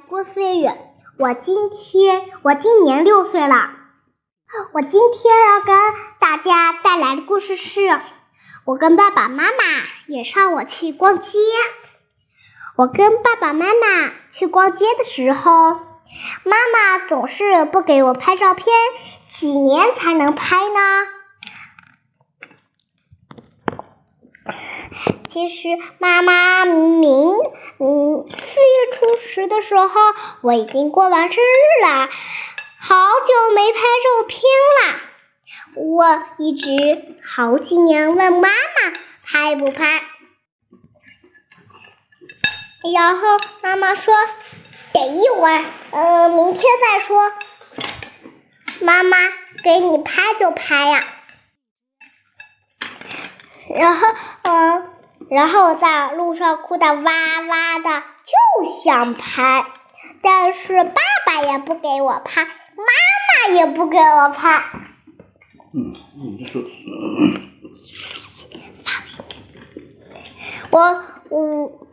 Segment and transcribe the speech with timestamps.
[0.00, 0.68] 郭思雨，
[1.18, 3.70] 我今天我今年六岁了。
[4.72, 5.76] 我今天要跟
[6.18, 8.00] 大家带来的故事是：
[8.64, 9.52] 我跟爸爸妈妈
[10.08, 11.38] 也上我去逛街。
[12.76, 15.50] 我跟爸爸妈妈去逛街的时候，
[16.42, 18.66] 妈妈总是不给我拍照片，
[19.30, 21.06] 几年才能拍呢？
[25.28, 25.68] 其实
[25.98, 27.32] 妈妈明
[27.78, 28.60] 嗯四
[29.34, 29.88] 吃的时候，
[30.42, 32.08] 我已经过完生日了，
[32.78, 34.40] 好久没拍照片
[34.78, 35.00] 了。
[35.74, 40.04] 我一直好几年问妈妈拍不拍，
[42.94, 44.14] 然后妈妈说
[44.92, 47.32] 等一会儿，嗯，明天再说。
[48.82, 49.16] 妈妈
[49.64, 51.04] 给你拍就拍呀，
[53.74, 54.06] 然后。
[55.30, 59.66] 然后在路上哭的哇哇的，就想拍，
[60.22, 64.62] 但是爸爸也不给我拍，妈妈也不给我拍。
[65.72, 65.92] 嗯，
[66.38, 66.62] 你说。
[70.70, 71.88] 我我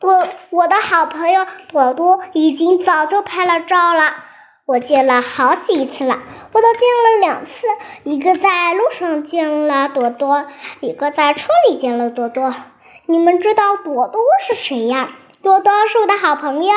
[0.00, 4.14] 我我的好朋友朵朵已经早就拍了照了，
[4.66, 6.18] 我见了好几次了。
[6.52, 7.52] 我都见了两次，
[8.04, 10.46] 一个在路上见了朵朵，
[10.80, 12.54] 一个在车里见了朵朵。
[13.06, 15.16] 你们知道朵朵是谁呀？
[15.42, 16.72] 朵朵是我的好朋友。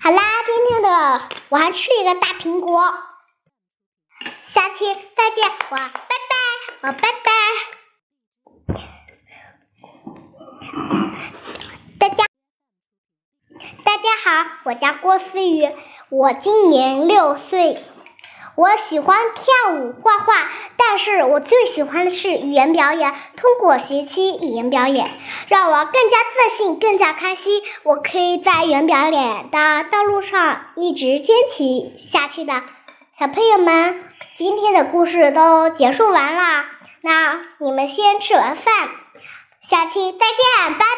[0.00, 2.94] 好啦，今天的我还吃了一个大苹果。
[4.52, 5.90] 下期再见，我拜
[6.28, 7.30] 拜，我拜拜。
[11.98, 12.24] 大家
[13.84, 15.68] 大家好，我叫郭思雨，
[16.10, 17.82] 我今年六岁。
[18.58, 23.14] 我喜欢跳舞、画画，但是我最喜欢的是语言表演。
[23.36, 25.08] 通过学习语言表演，
[25.46, 27.62] 让我更加自信、更加开心。
[27.84, 32.64] 我可以在语言表演的道路上一直坚持下去的。
[33.16, 36.64] 小朋友们，今天的故事都结束完了，
[37.00, 38.88] 那你们先吃完饭，
[39.62, 40.97] 下期再见，拜。